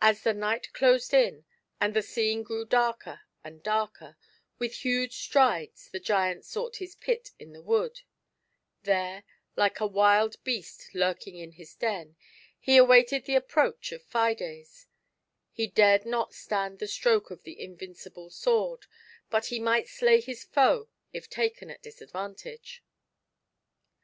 [0.00, 1.46] As the night closed in
[1.80, 4.16] and the scene grew darker and darker,
[4.60, 8.02] with huge strides the giant sought his pit in the wood;
[8.84, 9.24] there,
[9.56, 12.14] like a wild beast lurking in his den,
[12.60, 14.86] he awaited the approach of Fides—
[15.50, 18.86] he dared not stand the stroke of the invin cible sword,
[19.28, 22.80] but he might slay his foe if taken at dis advantage.